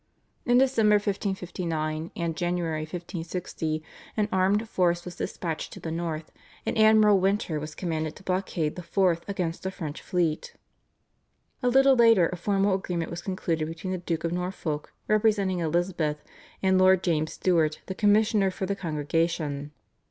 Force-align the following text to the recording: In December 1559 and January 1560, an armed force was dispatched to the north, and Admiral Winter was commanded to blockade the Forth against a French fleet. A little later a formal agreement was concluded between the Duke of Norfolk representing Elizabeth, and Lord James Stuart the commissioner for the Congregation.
In 0.47 0.57
December 0.57 0.95
1559 0.95 2.09
and 2.15 2.35
January 2.35 2.81
1560, 2.85 3.83
an 4.17 4.29
armed 4.31 4.67
force 4.67 5.05
was 5.05 5.17
dispatched 5.17 5.71
to 5.73 5.79
the 5.79 5.91
north, 5.91 6.31
and 6.65 6.75
Admiral 6.75 7.19
Winter 7.19 7.59
was 7.59 7.75
commanded 7.75 8.15
to 8.15 8.23
blockade 8.23 8.75
the 8.75 8.81
Forth 8.81 9.23
against 9.29 9.63
a 9.63 9.69
French 9.69 10.01
fleet. 10.01 10.55
A 11.61 11.67
little 11.69 11.95
later 11.95 12.27
a 12.29 12.35
formal 12.35 12.73
agreement 12.73 13.11
was 13.11 13.21
concluded 13.21 13.67
between 13.67 13.91
the 13.91 13.99
Duke 13.99 14.23
of 14.23 14.31
Norfolk 14.31 14.91
representing 15.07 15.59
Elizabeth, 15.59 16.23
and 16.63 16.79
Lord 16.79 17.03
James 17.03 17.33
Stuart 17.33 17.81
the 17.85 17.93
commissioner 17.93 18.49
for 18.49 18.65
the 18.65 18.75
Congregation. 18.75 19.71